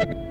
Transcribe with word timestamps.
you 0.00 0.14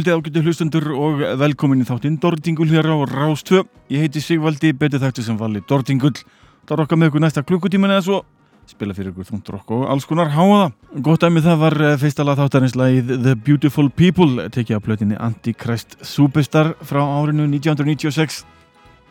Kvöldið 0.00 0.16
ágættu 0.16 0.40
hlustundur 0.40 0.84
og 0.96 1.18
velkomin 1.36 1.82
í 1.82 1.84
þáttinn 1.84 2.14
Dordingul 2.16 2.70
hér 2.70 2.86
á 2.88 2.96
Rástvö. 3.04 3.66
Ég 3.92 4.00
heiti 4.00 4.22
Sigvaldi, 4.24 4.70
betið 4.72 5.02
þættu 5.04 5.24
sem 5.26 5.36
vali 5.36 5.60
Dordingull. 5.68 6.22
Það 6.64 6.80
rokka 6.80 6.96
með 6.96 7.10
ykkur 7.10 7.20
næsta 7.20 7.42
klukkutíman 7.44 7.92
eða 7.92 8.06
svo. 8.06 8.20
Spila 8.64 8.96
fyrir 8.96 9.10
ykkur 9.12 9.28
þúnt 9.28 9.50
rokk 9.52 9.74
og 9.76 9.84
alls 9.92 10.08
konar 10.08 10.32
háaða. 10.32 10.70
Gótt 11.04 11.26
aðmið 11.28 11.50
það 11.50 11.60
var 11.66 11.76
eh, 11.84 11.98
fyrsta 12.00 12.24
lag 12.24 12.40
þáttarins 12.40 12.78
lagið 12.80 13.12
The 13.26 13.36
Beautiful 13.44 13.92
People, 13.92 14.48
tekið 14.48 14.80
á 14.80 14.84
plötinni 14.88 15.20
Antichrist 15.20 15.98
Superstar 16.00 16.72
frá 16.80 17.02
árinu 17.04 17.44
1996. 17.52 18.40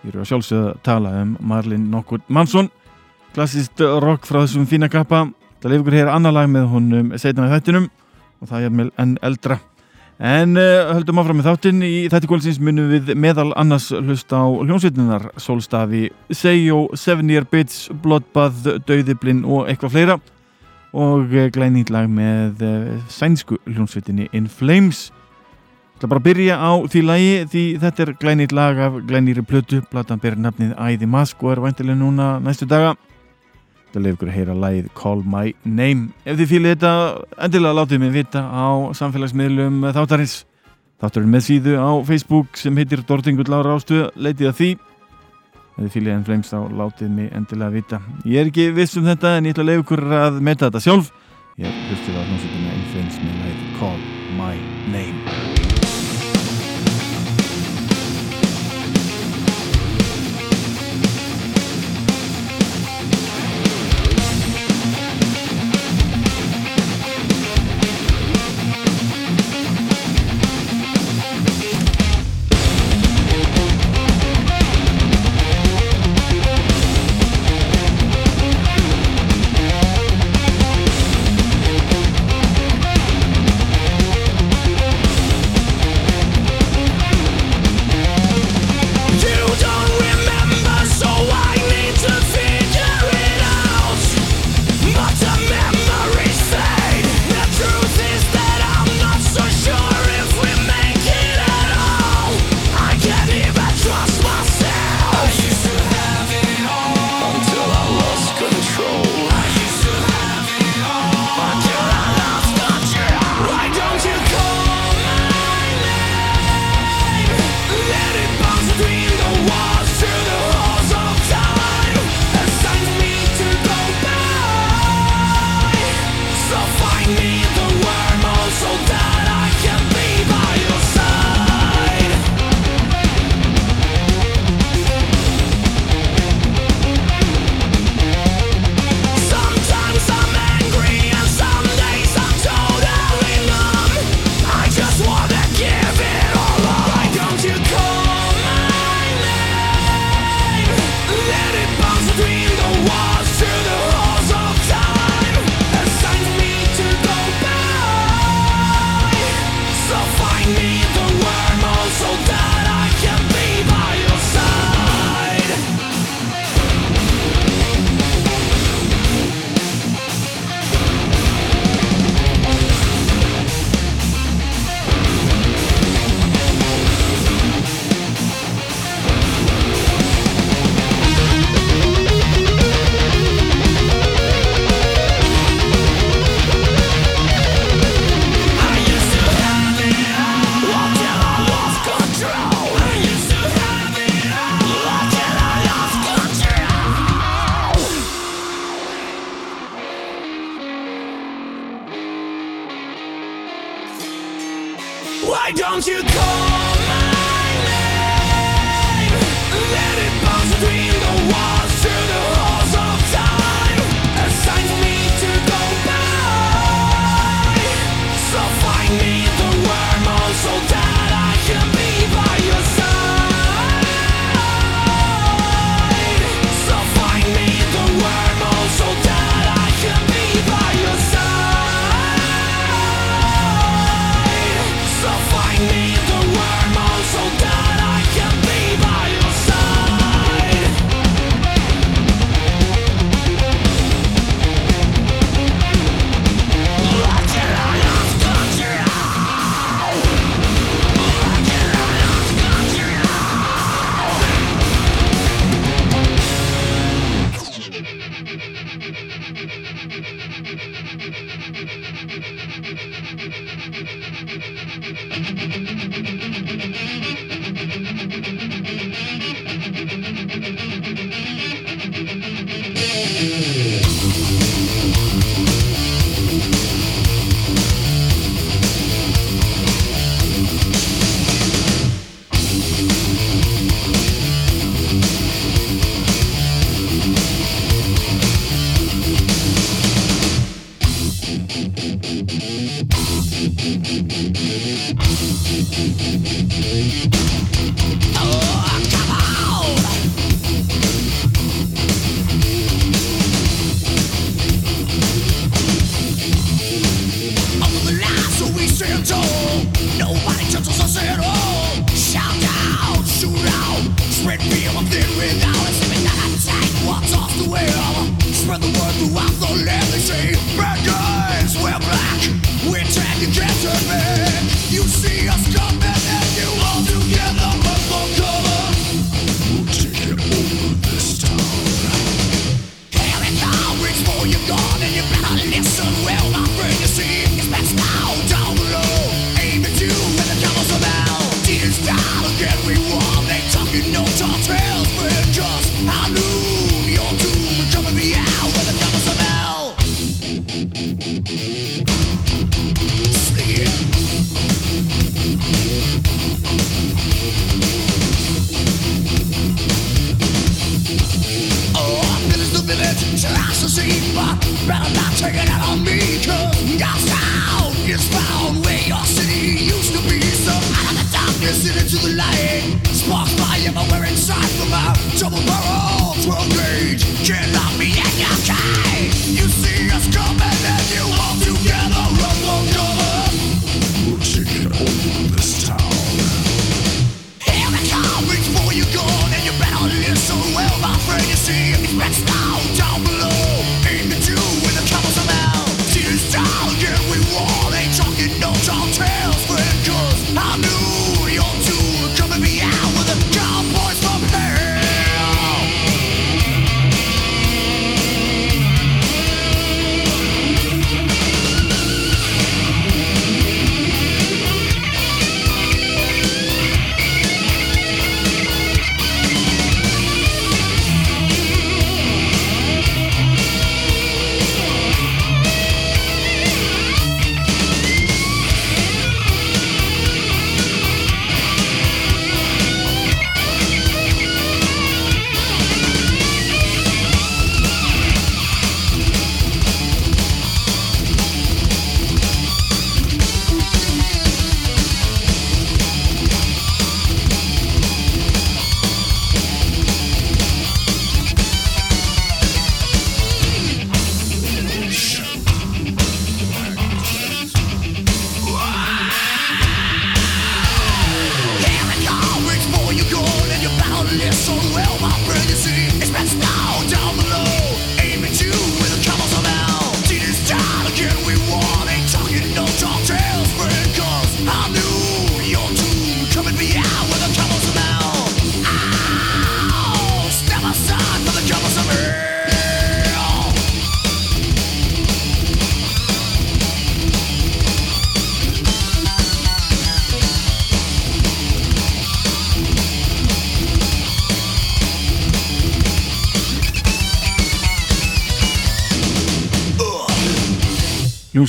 Ég 0.02 0.10
eru 0.10 0.26
að 0.26 0.30
sjálfsögða 0.34 0.74
að 0.74 0.84
tala 0.90 1.16
um 1.22 1.38
Marlin 1.54 1.86
Knockwood 1.92 2.26
Mansson. 2.34 2.74
Klassist 3.38 3.78
rock 3.78 4.26
frá 4.26 4.42
þessum 4.42 4.66
fína 4.66 4.90
kappa. 4.90 5.28
Það 5.62 5.70
lefur 5.76 5.86
ykkur 5.86 6.02
hér 6.02 6.16
annar 6.18 6.40
lag 6.42 6.50
með 6.50 6.72
honum 6.74 7.18
setna 7.22 7.46
í 7.46 7.54
þættinum 7.60 7.92
og 8.42 8.50
það 8.50 8.72
er 8.72 8.96
enn 8.98 9.20
eldra. 9.22 9.62
En 10.19 10.57
uh, 10.59 10.90
höldum 10.97 11.22
áfram 11.22 11.38
með 11.40 11.46
þáttinn 11.47 11.84
í 11.88 11.94
þetta 12.12 12.28
kvöldsins 12.28 12.57
munum 12.59 12.90
við 12.91 13.13
meðal 13.16 13.53
annars 13.56 13.85
hlust 13.96 14.34
á 14.35 14.44
hljómsveitinar 14.44 15.30
Solstafi, 15.40 16.09
Seyo, 16.35 16.90
Seven 16.91 17.31
Year 17.31 17.47
Bits, 17.47 17.85
Bloodbath, 18.03 18.68
Dauðiblin 18.83 19.45
og 19.48 19.69
eitthvað 19.71 19.95
fleira 19.95 20.18
og 20.92 21.31
uh, 21.31 21.45
glænýtt 21.56 21.94
lag 21.95 22.12
með 22.12 22.66
uh, 22.68 22.92
sænsku 23.07 23.62
hljómsveitinni 23.63 24.27
In 24.36 24.51
Flames. 24.51 25.07
Það 26.00 26.10
er 26.10 26.12
bara 26.12 26.24
að 26.25 26.27
byrja 26.27 26.60
á 26.60 26.72
því 26.92 27.06
lagi 27.07 27.33
því 27.54 27.63
þetta 27.80 28.04
er 28.04 28.15
glænýtt 28.19 28.57
lag 28.60 28.83
af 28.89 29.00
glænýri 29.07 29.45
plötu, 29.48 29.80
platan 29.88 30.19
ber 30.19 30.36
nafnið 30.36 30.75
Æði 30.75 31.07
Mask 31.07 31.48
og 31.48 31.56
er 31.56 31.63
vantilega 31.63 31.95
núna 32.00 32.33
næstu 32.44 32.68
daga. 32.68 32.98
Það 33.89 34.03
lefur 34.03 34.18
ykkur 34.18 34.30
að 34.30 34.36
heyra 34.38 34.56
lægið 34.63 34.89
Call 34.97 35.24
My 35.25 35.53
Name. 35.65 36.12
Ef 36.25 36.38
þið 36.38 36.51
fýlið 36.51 36.75
þetta, 36.75 36.91
endilega 37.45 37.77
látið 37.80 38.03
mig 38.03 38.12
vita 38.13 38.44
á 38.45 38.68
samfélagsmiðlum 39.00 39.80
þáttarins. 39.95 40.36
Þáttarinn 41.01 41.33
með 41.33 41.45
síðu 41.47 41.74
á 41.80 41.89
Facebook 42.06 42.59
sem 42.59 42.77
heitir 42.77 43.01
Dortingull 43.07 43.50
Lára 43.50 43.74
Ástuð, 43.80 44.12
leitið 44.19 44.51
að 44.51 44.59
því. 44.59 44.69
Ef 45.80 45.81
þið 45.81 45.91
fýlið 45.95 46.13
enn 46.18 46.27
fleimst 46.27 46.53
þá 46.53 46.59
látið 46.83 47.18
mig 47.18 47.33
endilega 47.39 47.75
vita. 47.80 48.01
Ég 48.27 48.44
er 48.44 48.53
ekki 48.53 48.69
viss 48.77 49.00
um 49.00 49.09
þetta 49.09 49.38
en 49.39 49.50
ég 49.50 49.57
ætla 49.57 49.65
að 49.65 49.71
lefa 49.71 49.86
ykkur 49.88 50.06
að 50.21 50.39
metta 50.44 50.69
þetta 50.69 50.86
sjálf. 50.86 51.12
Ég 51.59 51.83
hlustið 51.89 52.19
á 52.19 52.21
hljómsveitina 52.27 52.71
enn 52.75 52.88
fleimst 52.94 53.25
með 53.25 53.44
lægið 53.47 53.75
Call 53.81 54.09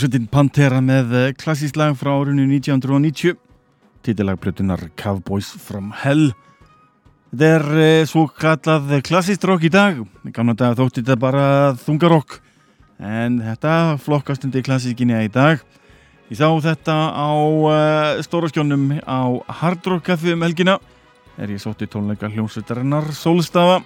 Hljómsveitin 0.01 0.31
Pantera 0.33 0.79
með 0.81 1.11
eh, 1.13 1.33
klassísk 1.37 1.77
lag 1.77 1.91
frá 1.93 2.09
árunni 2.15 2.47
1990 2.57 3.35
titillagbrötunar 4.01 4.87
Cowboys 4.97 5.51
from 5.61 5.91
Hell. 5.93 6.31
Þetta 7.29 7.51
er 7.59 7.67
eh, 7.83 8.05
svo 8.09 8.23
kallað 8.33 8.95
klassíst 9.05 9.45
rock 9.45 9.67
í 9.69 9.73
dag. 9.75 10.01
Í 10.25 10.33
gamla 10.33 10.55
dag 10.57 10.79
þótti 10.79 11.03
þetta 11.03 11.19
bara 11.21 11.45
þungarokk 11.83 12.39
en 12.97 13.43
þetta 13.45 13.75
flokkast 14.01 14.49
undir 14.49 14.65
klassískinni 14.65 15.21
í 15.21 15.29
dag. 15.37 15.61
Ég 16.33 16.41
sá 16.41 16.49
þetta 16.49 16.97
á 17.13 17.29
uh, 17.37 18.25
stóraskjónum 18.25 19.05
á 19.05 19.37
Hard 19.61 19.85
Rock 19.85 20.09
Café 20.09 20.33
um 20.33 20.49
helgina. 20.49 20.81
Er 21.37 21.53
ég 21.53 21.61
sótti 21.61 21.85
tónleika 21.85 22.33
hljómsveitarinnar 22.33 23.13
Solstafa 23.13 23.83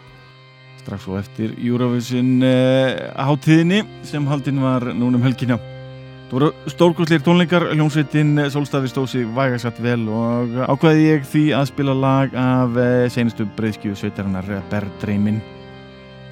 strax 0.84 1.10
og 1.10 1.18
eftir 1.24 1.58
Eurovision 1.58 2.36
uh, 2.38 3.14
hátíðinni 3.18 3.82
sem 4.06 4.30
haldinn 4.30 4.62
var 4.62 4.92
núnum 4.94 5.26
helgina 5.26 5.58
Það 6.34 6.40
voru 6.40 6.70
stórkostleir 6.72 7.20
tónleikar, 7.22 7.62
hljómsveitin 7.76 8.40
Solstafi 8.50 8.88
stóð 8.90 9.04
sig 9.12 9.26
vægasatt 9.36 9.76
vel 9.78 10.08
og 10.10 10.56
ákvaði 10.66 11.04
ég 11.06 11.28
því 11.30 11.42
að 11.54 11.68
spila 11.68 11.92
lag 11.94 12.32
af 12.34 12.74
uh, 12.74 13.04
seinustu 13.06 13.44
breyðskju 13.54 13.94
sveitarinnar 13.94 14.48
Berdreimin 14.72 15.38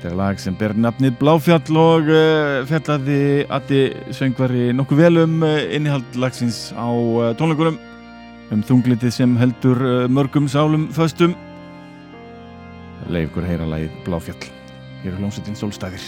Þetta 0.01 0.09
er 0.11 0.17
lag 0.19 0.41
sem 0.43 0.57
ber 0.59 0.75
nafnið 0.75 1.15
Bláfjall 1.21 1.79
og 1.79 2.11
uh, 2.11 2.67
fjallaði 2.67 3.47
Atti 3.47 3.85
söngvari 4.19 4.73
nokkuð 4.75 5.05
vel 5.05 5.23
um 5.23 5.37
innihald 5.47 6.19
lagsins 6.19 6.73
á 6.75 6.91
tónleikunum 7.39 7.79
um 8.51 8.65
þunglitið 8.67 9.15
sem 9.21 9.39
heldur 9.39 9.79
mörgum 10.11 10.51
sálum 10.51 10.89
föstum. 10.97 11.39
Leif 13.07 13.31
ykkur 13.31 13.47
heyra 13.47 13.71
lagið 13.71 13.95
Bláfjall. 14.03 14.51
Hér 15.05 15.15
er 15.15 15.23
hljómsveitin 15.23 15.55
Solstafir 15.63 16.03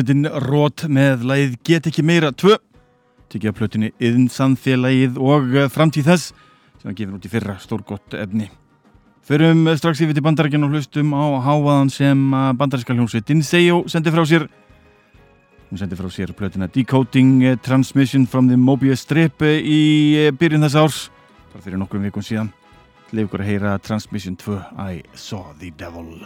Hljómsveitin 0.00 0.30
Rót 0.48 0.86
með 0.88 1.24
lagið 1.28 1.56
Get 1.66 1.86
ekki 1.90 2.02
meira 2.06 2.30
2 2.32 2.54
tekið 3.28 3.50
að 3.50 3.56
plötunni 3.58 3.88
Yðn 4.00 4.30
samfélagið 4.32 5.18
og 5.20 5.50
eh, 5.52 5.66
framtíð 5.68 6.06
þess 6.08 6.30
sem 6.80 6.88
að 6.88 6.94
gefur 6.96 7.18
út 7.18 7.26
í 7.26 7.30
fyrra 7.30 7.56
stórgott 7.60 8.16
efni. 8.16 8.46
Förum 9.28 9.68
eh, 9.68 9.76
strax 9.76 10.00
yfir 10.00 10.16
til 10.16 10.24
bandarækjan 10.24 10.64
og 10.64 10.72
hlustum 10.72 11.12
á 11.12 11.44
háaðan 11.44 11.92
sem 11.92 12.22
eh, 12.32 12.46
bandaræska 12.56 12.96
hljómsveitin 12.96 13.44
Seyo 13.44 13.82
sendi 13.92 14.14
frá 14.14 14.24
sér. 14.24 14.46
Hún 15.68 15.82
sendi 15.82 16.00
frá 16.00 16.08
sér 16.08 16.32
plötuna 16.32 16.70
Decoding 16.72 17.60
Transmission 17.60 18.24
from 18.24 18.48
the 18.48 18.56
Mobius 18.56 19.04
Strip 19.04 19.44
í 19.44 20.30
byrjun 20.40 20.64
þess 20.64 20.80
árs, 20.80 21.02
bara 21.52 21.66
fyrir 21.66 21.82
nokkrum 21.82 22.08
vikun 22.08 22.24
síðan. 22.24 22.54
Leif 23.12 23.28
ykkur 23.28 23.44
að 23.44 23.52
heyra 23.52 23.76
Transmission 23.84 24.40
2 24.40 24.62
I 24.80 25.04
Saw 25.12 25.52
the 25.60 25.74
Devil. 25.76 26.24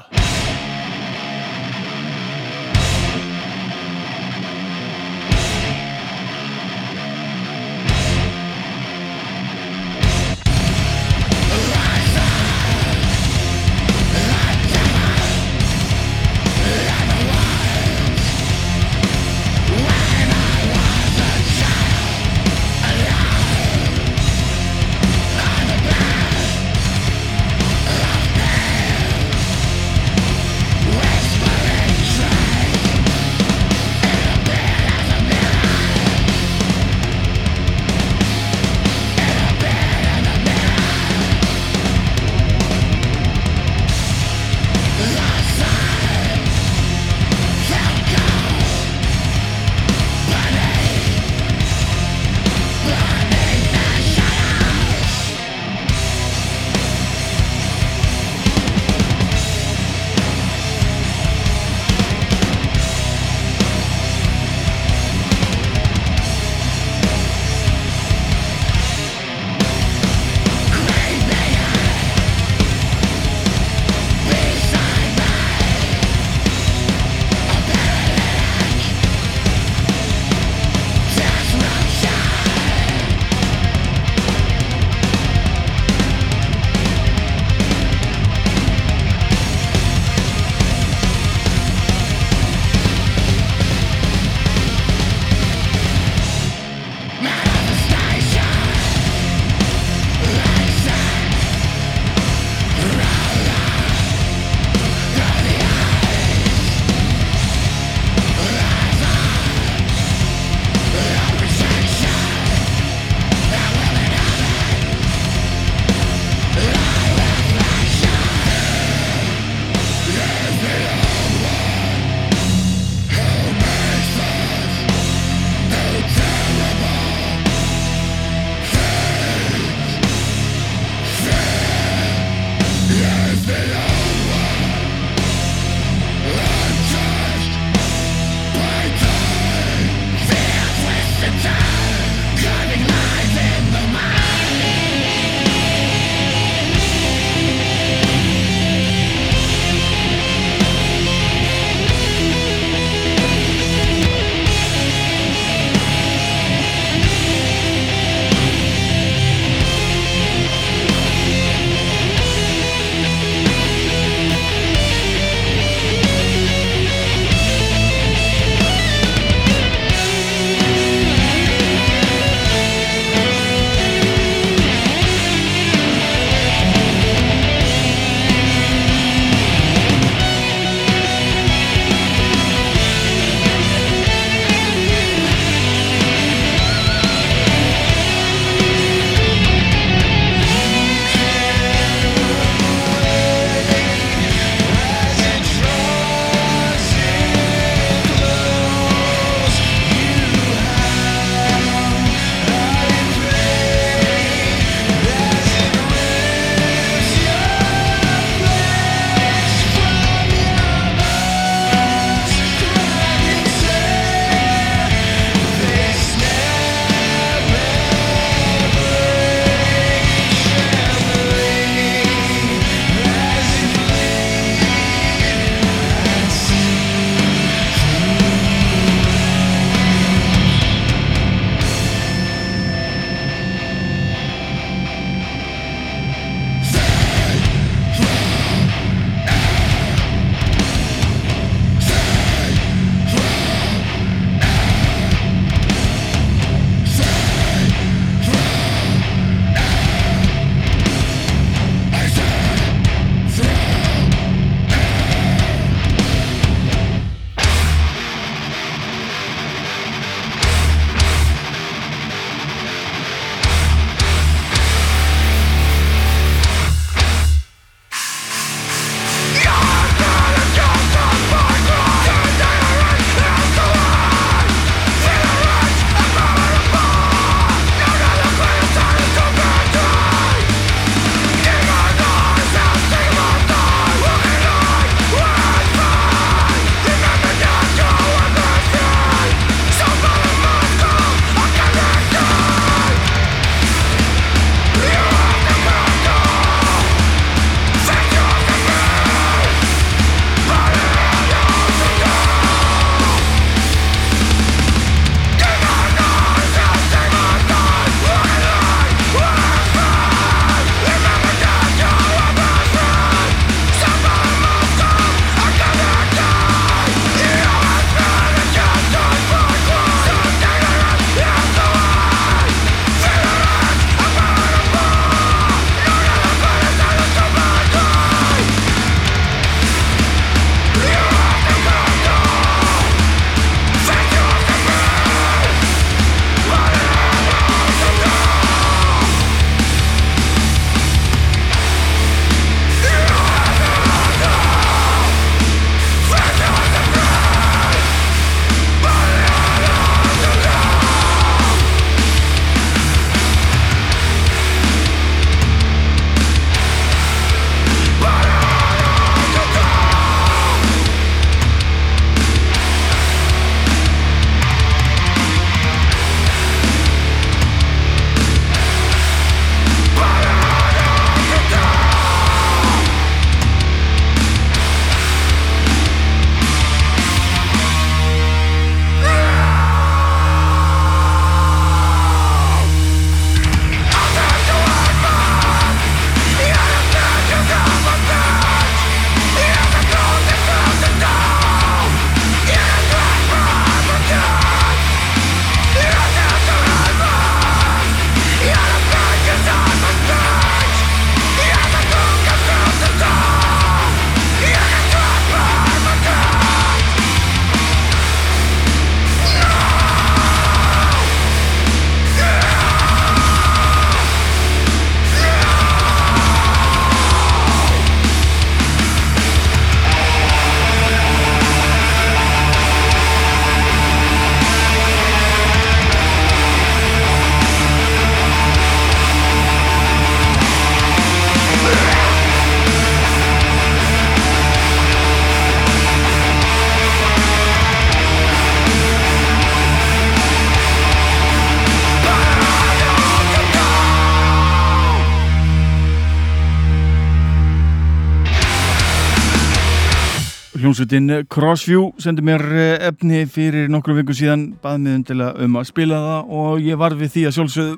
Hljómsveitin 450.75 451.27
Crossview 451.31 451.93
sendi 452.03 452.23
mér 452.27 452.43
eh, 452.51 452.87
efni 452.89 453.21
fyrir 453.31 453.69
nokkrum 453.71 453.95
vikum 454.01 454.17
síðan 454.19 454.41
bað 454.59 454.81
mig 454.83 454.97
undilega 454.99 455.45
um 455.45 455.59
að 455.61 455.69
spila 455.69 455.99
það 456.03 456.33
og 456.35 456.65
ég 456.67 456.79
var 456.81 456.97
við 456.99 457.13
því 457.13 457.21
að 457.29 457.35
sjálfsögðu. 457.37 457.75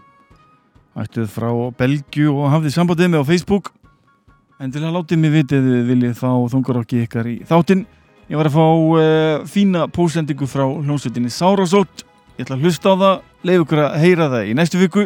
Ættuð 1.02 1.26
frá 1.34 1.50
Belgju 1.76 2.32
og 2.32 2.54
hafði 2.54 2.72
sambandið 2.72 3.10
mig 3.12 3.20
á 3.20 3.28
Facebook. 3.28 3.68
Endilega 4.64 4.94
látið 4.94 5.20
mig 5.20 5.34
vitið 5.34 5.68
viljið 5.90 6.14
fá 6.16 6.30
þungarokki 6.54 7.02
ykkar 7.02 7.28
í 7.28 7.34
þáttinn 7.50 7.82
ég 8.30 8.40
var 8.40 8.48
að 8.48 8.56
fá 8.56 8.64
uh, 8.64 9.44
fína 9.44 9.84
pósendingu 9.92 10.48
frá 10.48 10.64
hljómsveitinni 10.64 11.34
Sárasótt. 11.36 12.06
Ég 12.38 12.46
ætla 12.46 12.56
að 12.56 12.64
hlusta 12.64 12.96
á 12.96 13.00
það 13.02 13.50
leif 13.50 13.66
ykkur 13.66 13.82
að 13.90 13.98
heyra 14.06 14.30
það 14.38 14.48
í 14.48 14.56
næstu 14.56 14.80
viku 14.80 15.04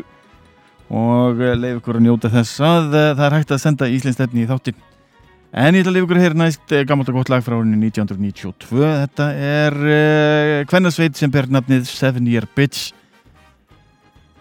og 0.95 1.43
uh, 1.43 1.59
leif 1.59 1.83
ykkur 1.83 1.99
að 1.99 2.07
njóta 2.07 2.31
þess 2.39 2.63
að 2.63 2.95
það 2.95 3.27
er 3.27 3.39
hægt 3.41 3.57
að 3.57 3.63
senda 3.67 3.91
íslensstefni 3.91 4.47
í 4.47 4.53
þáttinn 4.53 4.79
En 5.51 5.75
ég 5.75 5.83
ætla 5.83 5.91
að 5.91 5.97
lifa 5.97 6.07
ykkur 6.07 6.21
heyra 6.23 6.39
næst 6.39 6.73
eh, 6.77 6.85
gammalt 6.87 7.09
og 7.11 7.17
gott 7.19 7.31
lag 7.33 7.43
frá 7.43 7.57
árinu 7.57 7.75
1992. 7.83 8.85
Þetta 9.03 9.27
er 9.35 9.77
uh, 9.83 10.53
Kvennasveit 10.71 11.19
sem 11.19 11.33
ber 11.35 11.49
nafnið 11.51 11.89
Seven 11.91 12.29
Year 12.31 12.47
Bitch. 12.55 12.93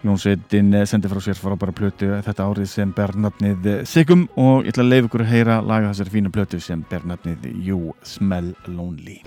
Jónsveitin 0.06 0.70
uh, 0.78 0.84
sendi 0.86 1.10
frá 1.10 1.18
sér 1.24 1.40
frábæra 1.40 1.74
plötu 1.74 2.12
þetta 2.22 2.46
árið 2.46 2.70
sem 2.70 2.94
ber 2.94 3.16
nafnið 3.26 3.66
Sigum 3.90 4.28
og 4.38 4.62
ég 4.62 4.70
ætla 4.70 4.86
að 4.86 4.94
lifa 4.94 5.10
ykkur 5.10 5.26
að 5.26 5.32
heyra 5.34 5.58
laga 5.66 5.90
þessari 5.90 6.14
fína 6.14 6.32
plötu 6.38 6.62
sem 6.62 6.86
ber 6.92 7.02
nafnið 7.10 7.50
You 7.58 7.90
Smell 8.06 8.54
Lonely. 8.70 9.18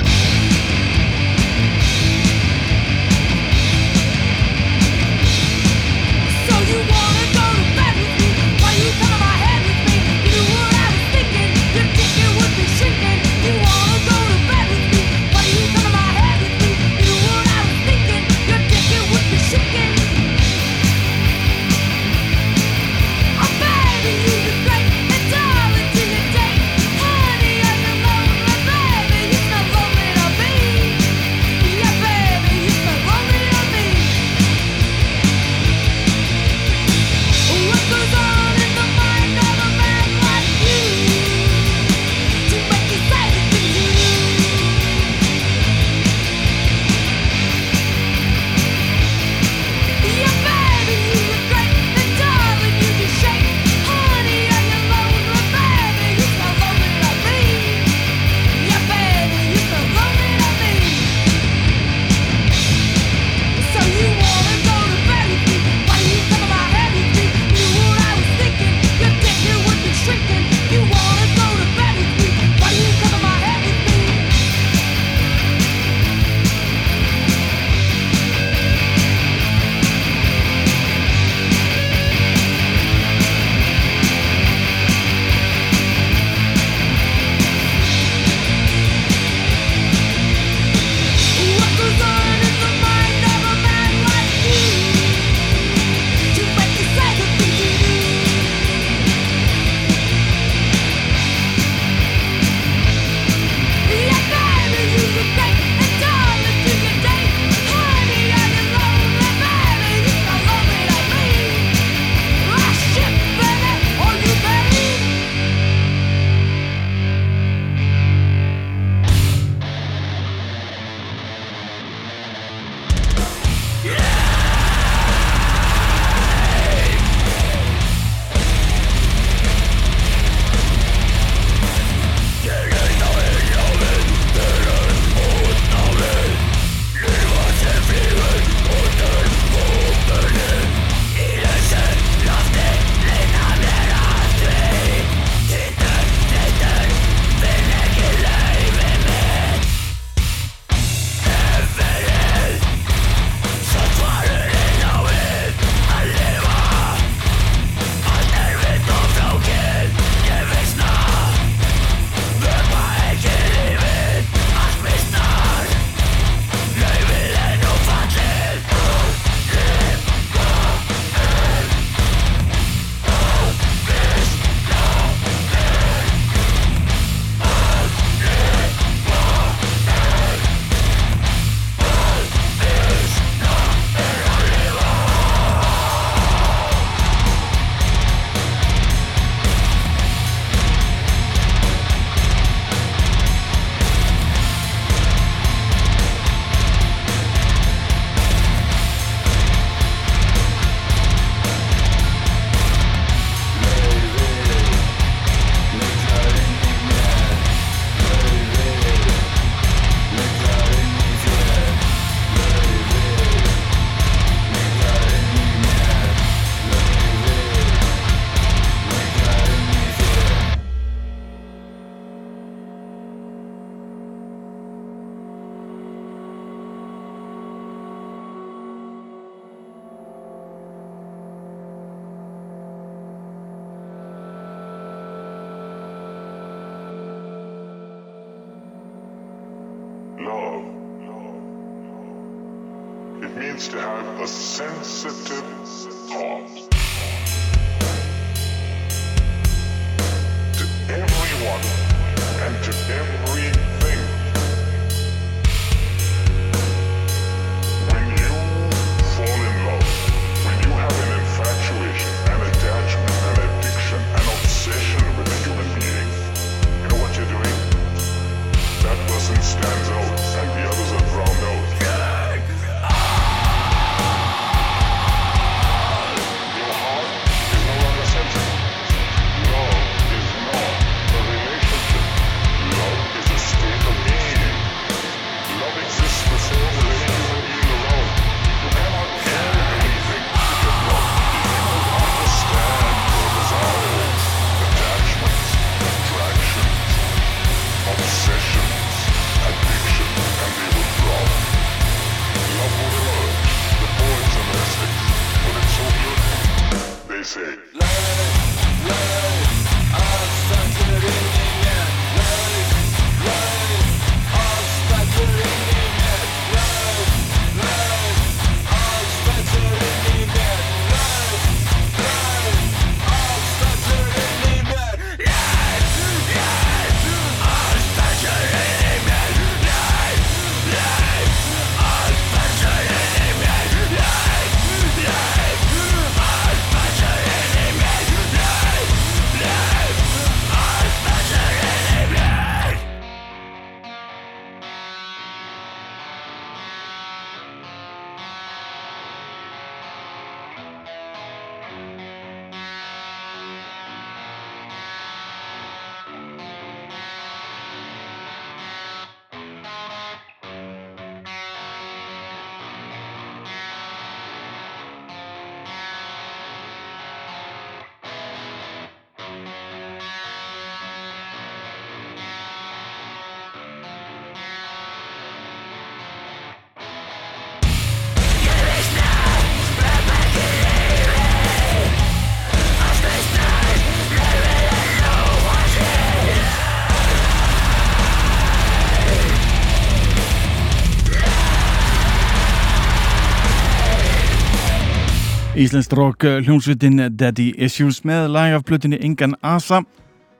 Íslenskt 395.54 395.93
rock 395.93 396.24
eh, 396.26 396.39
hljómsveitin 396.41 396.97
Daddy 397.14 397.51
Issues 397.62 397.99
með 398.10 398.32
lag 398.34 398.56
af 398.56 398.64
plötinni 398.66 398.97
Ingan 399.06 399.36
Asa 399.45 399.84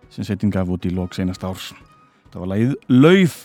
sem 0.10 0.26
setjum 0.26 0.50
gaf 0.50 0.72
út 0.74 0.88
í 0.90 0.94
lók 0.94 1.14
senast 1.14 1.46
árs. 1.46 1.68
Það 2.34 2.42
var 2.42 2.50
lagið 2.50 2.74
Lauf 2.90 3.36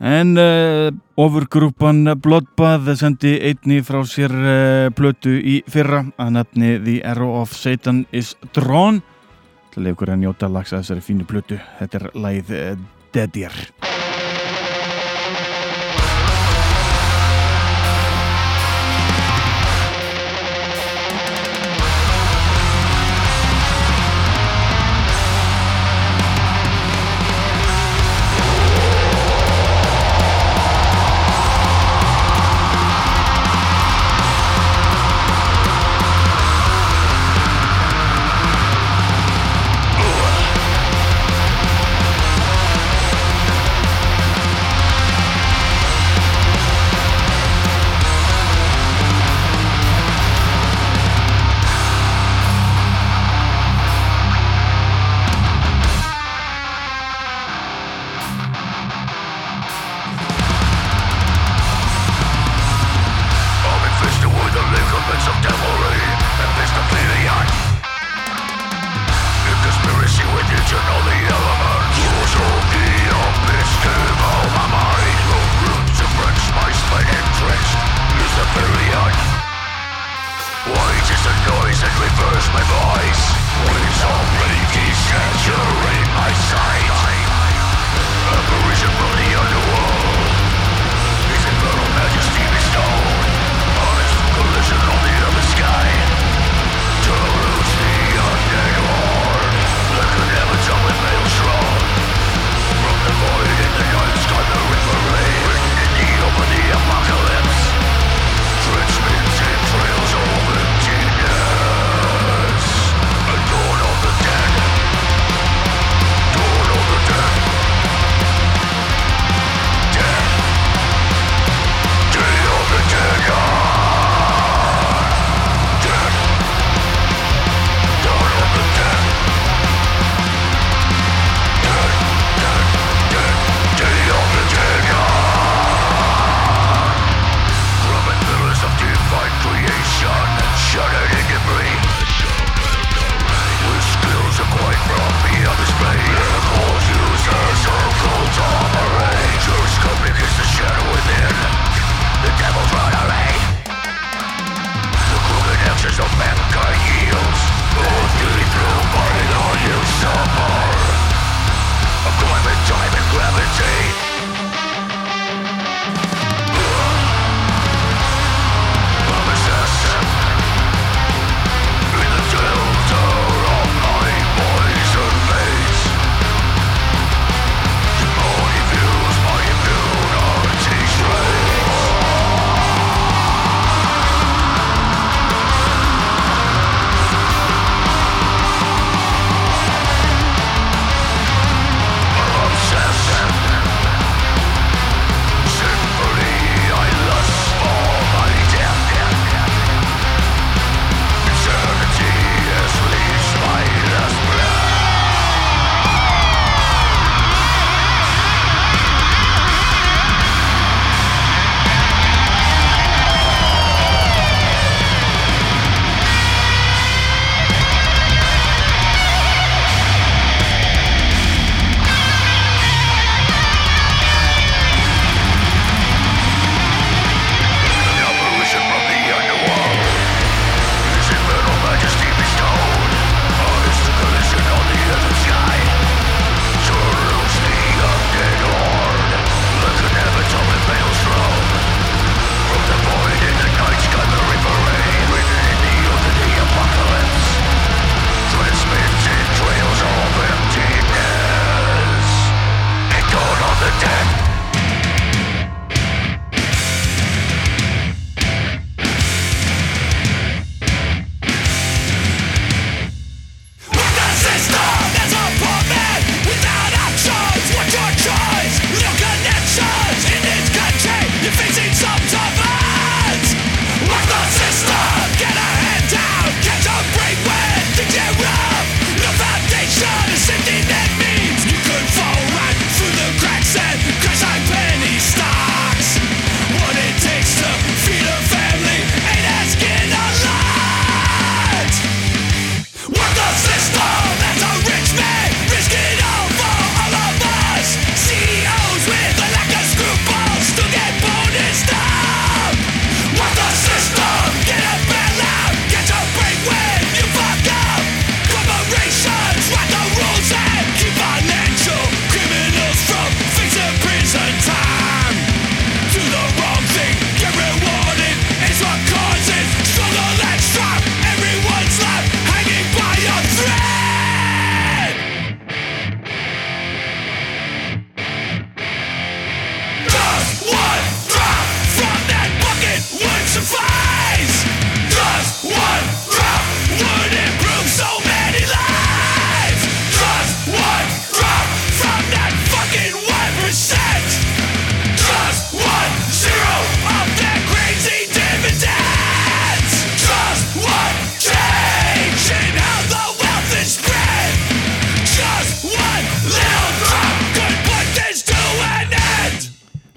en 0.00 0.32
uh, 0.40 0.88
ofurgrúpan 1.20 2.14
Bloodbath 2.16 2.88
sendi 2.96 3.34
einni 3.44 3.82
frá 3.84 4.00
sér 4.08 4.32
uh, 4.32 4.88
plötu 4.96 5.36
í 5.36 5.60
fyrra 5.68 6.06
að 6.16 6.34
nefni 6.38 6.74
The 6.80 6.98
Arrow 7.12 7.36
of 7.42 7.52
Satan 7.60 8.06
is 8.08 8.32
Drawn 8.56 9.04
til 9.72 9.82
að 9.82 9.90
leikur 9.90 10.16
að 10.16 10.22
njóta 10.24 10.48
lags 10.48 10.72
að 10.72 10.86
þessari 10.86 11.08
fínu 11.12 11.28
plötu. 11.28 11.60
Þetta 11.80 12.00
er 12.00 12.12
lagið 12.24 12.56
uh, 12.56 12.86
Deadir. 13.12 13.64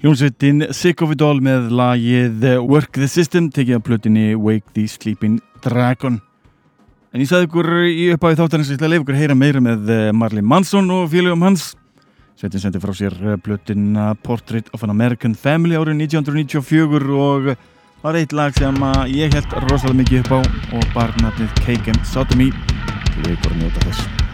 It 0.06 1.22
All 1.26 1.40
með 1.42 1.72
lagið 1.74 2.44
Work 2.62 2.94
the 2.94 3.08
System 3.10 3.48
tekið 3.50 3.80
af 3.80 3.84
plötinni 3.88 4.36
Wake 4.38 4.70
the 4.76 4.84
Sleeping 4.86 5.40
Dragon. 5.64 6.20
En 7.10 7.22
ég 7.24 7.26
sagði 7.26 7.48
ykkur 7.48 7.68
í 7.88 8.04
upphafi 8.14 8.38
þáttarins 8.38 8.70
að 8.76 8.92
leifa 8.92 9.02
ykkur 9.02 9.18
heyra 9.18 9.36
meira 9.38 9.62
með 9.64 9.90
eh, 9.90 10.10
Marley 10.14 10.44
Manson 10.46 10.92
og 10.94 11.08
félögum 11.10 11.42
hans. 11.48 11.72
Sveitin 12.38 12.62
sendi 12.62 12.82
frá 12.82 12.92
sér 12.94 13.16
eh, 13.18 13.38
plötina 13.42 14.12
Portrait 14.22 14.70
of 14.76 14.84
an 14.86 14.94
American 14.94 15.34
Family 15.34 15.74
árið 15.74 16.04
1994 16.04 17.16
og 17.16 17.50
það 17.56 18.04
var 18.04 18.20
eitt 18.20 18.36
lag 18.36 18.54
sem 18.60 18.78
ég 19.10 19.34
held 19.34 19.58
rosalega 19.66 20.02
mikið 20.04 20.22
upp 20.22 20.36
á 20.36 20.40
og 20.78 20.86
barnafnið 20.94 21.58
Cake 21.64 21.96
and 21.96 22.06
Sodomy. 22.06 22.52
Til 23.16 23.34
ykkur 23.34 23.58
njóta 23.58 23.88
þess 23.88 24.25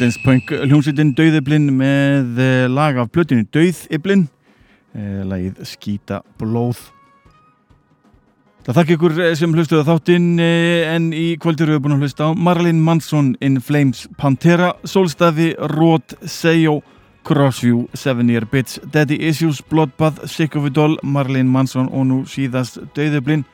Íslensk 0.00 0.22
punk 0.24 0.48
hljómsveitin 0.48 1.10
Dauðiblin 1.12 1.66
með 1.76 2.38
eh, 2.40 2.62
lag 2.72 2.96
af 3.02 3.10
plötinu 3.12 3.44
Dauðiblin 3.52 4.22
eh, 4.96 5.18
lagið 5.28 5.58
Skýta 5.68 6.22
blóð. 6.40 6.80
Það 8.64 8.78
þakka 8.78 8.96
ykkur 8.96 9.18
eh, 9.20 9.34
sem 9.36 9.52
hlustuðu 9.52 9.84
á 9.84 9.90
þáttinn 9.90 10.40
en 10.40 11.10
í 11.12 11.26
kvöldur 11.44 11.74
við 11.74 11.82
búin 11.84 11.98
að 11.98 12.06
hlusta 12.06 12.30
á 12.32 12.38
Marilyn 12.48 12.80
Manson 12.80 13.34
In 13.44 13.60
Flames 13.60 14.06
Pantera 14.16 14.72
Solstafi, 14.88 15.52
Rót, 15.76 16.16
Seyo 16.24 16.78
Crossview, 17.28 17.84
Seven 17.92 18.32
Year 18.32 18.48
Bitch 18.48 18.80
Daddy 18.80 19.20
Issues, 19.28 19.60
Bloodbath, 19.60 20.24
Sick 20.24 20.56
of 20.56 20.64
It 20.70 20.80
All 20.80 20.96
Marilyn 21.04 21.52
Manson 21.52 21.92
og 21.92 22.08
nú 22.08 22.22
síðast 22.24 22.80
Dauðiblin 22.96 23.44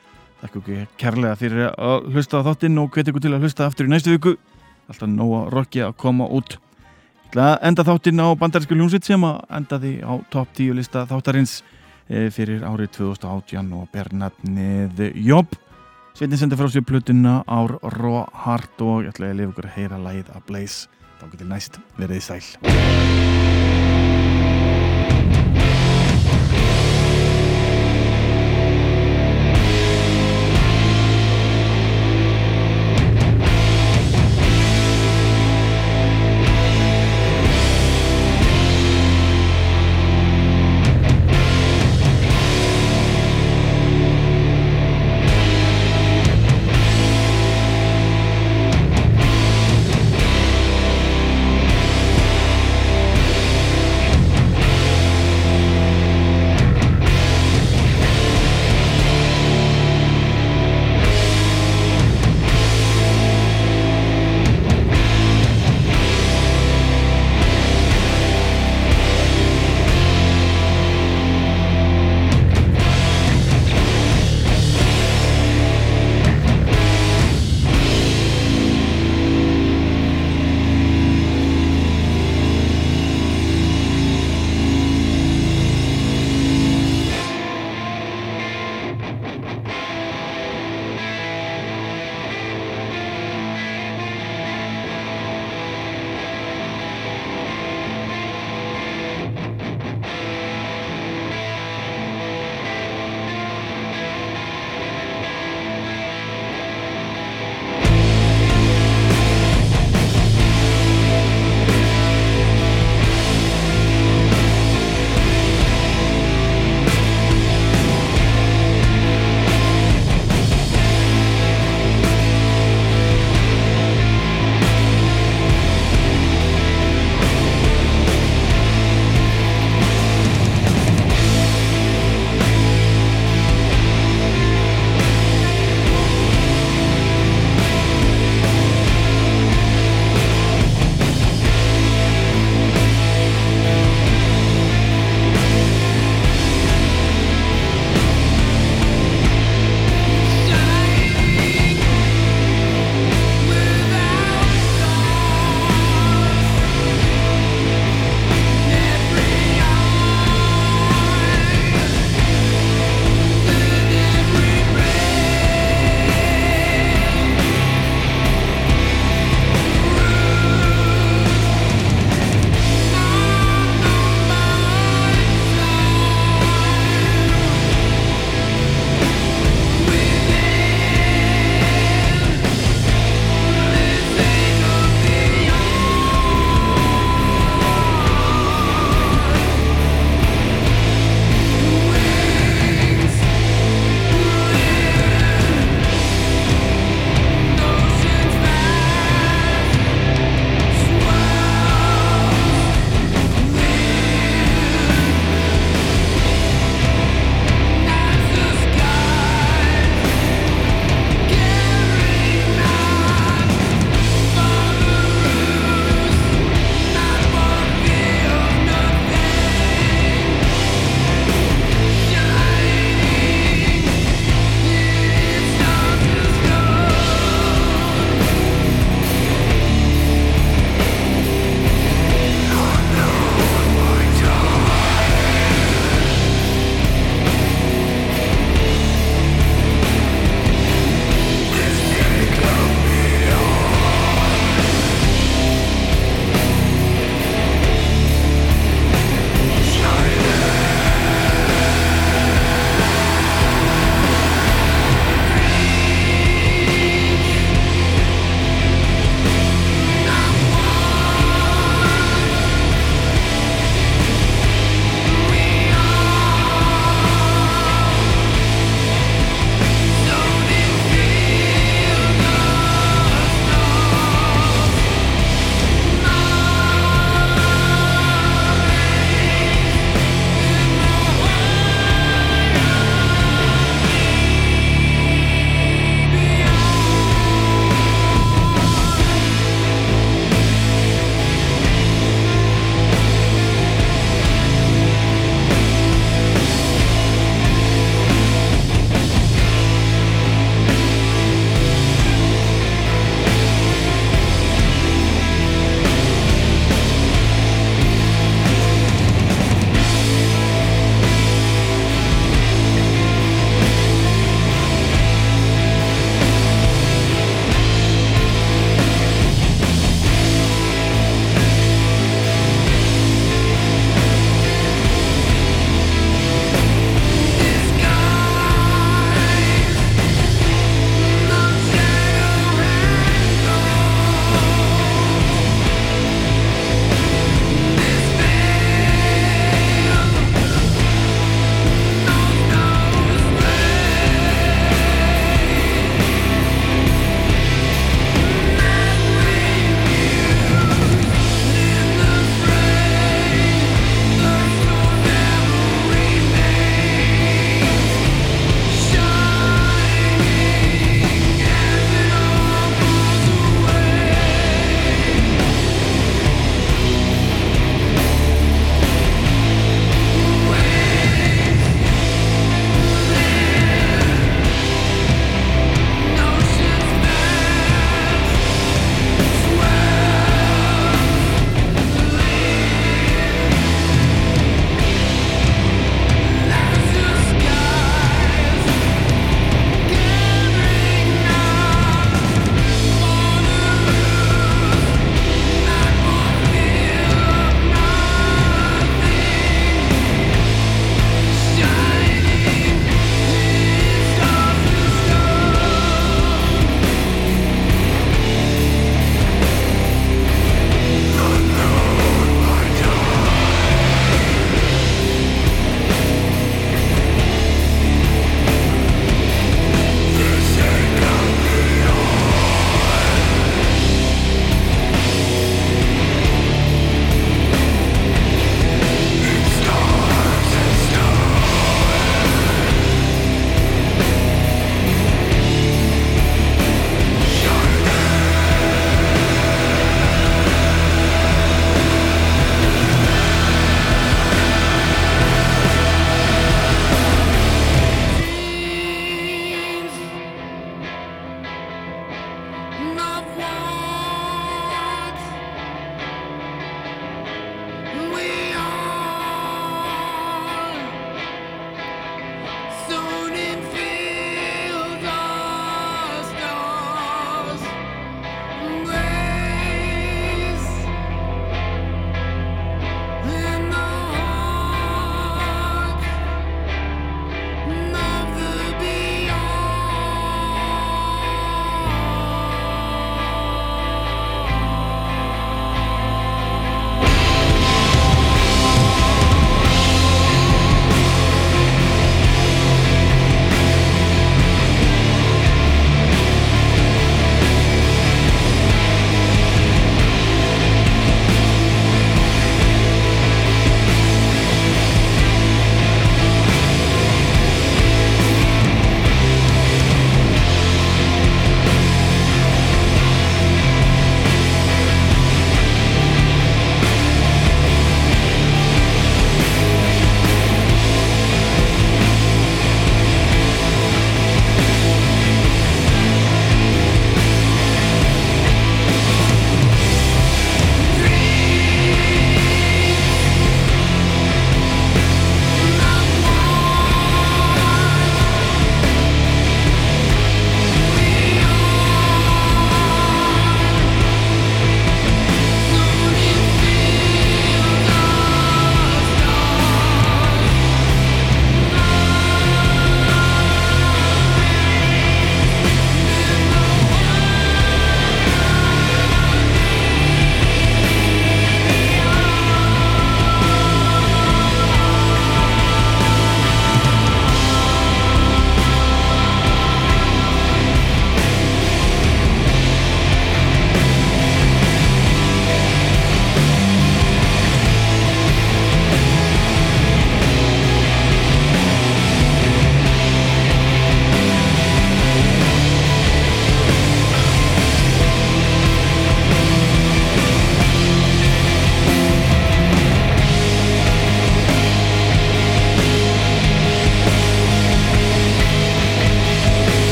Þakka 0.45 0.63
ykkur 0.63 0.91
kærlega 1.03 1.39
fyrir 1.43 1.73
að 1.75 2.13
hlusta 2.15 2.39
á 2.39 2.47
þáttinn 2.53 2.79
og 2.79 2.93
hvet 2.95 3.11
ykkur 3.11 3.27
til 3.27 3.35
að 3.35 3.49
hlusta 3.49 3.67
aftur 3.67 3.91
í 3.91 3.99
næstu 3.99 4.15
viku 4.15 4.39
alltaf 4.87 5.11
nóga 5.11 5.43
rocki 5.53 5.83
að 5.85 5.97
koma 6.01 6.29
út. 6.31 6.59
Enda 7.37 7.85
þáttinn 7.85 8.23
á 8.23 8.33
bandarísku 8.39 8.77
ljónsitt 8.79 9.05
sem 9.05 9.25
að 9.27 9.43
endaði 9.59 9.93
á 10.01 10.13
top 10.33 10.55
10 10.57 10.79
lista 10.79 11.05
þáttarins 11.11 11.59
eh, 12.09 12.31
fyrir 12.33 12.65
árið 12.65 12.95
2018 13.03 13.73
og 13.77 13.89
ber 13.93 14.13
nafnið 14.15 15.11
Jobb 15.27 15.59
Sveitin 16.17 16.39
sendi 16.41 16.57
frá 16.57 16.71
sér 16.73 16.81
plötuna 16.81 17.43
ár 17.45 17.75
Raw 17.99 18.23
Heart 18.47 18.81
og 18.81 19.03
ég 19.05 19.13
ætla 19.13 19.35
að 19.35 19.43
lifa 19.43 19.53
ykkur 19.53 19.69
að 19.69 19.75
heyra 19.77 20.01
lagið 20.01 20.31
að 20.33 20.47
Blaze 20.49 20.89
þá 21.21 21.27
getur 21.29 21.51
næst 21.53 21.81
verið 22.01 22.25
sæl 22.25 23.76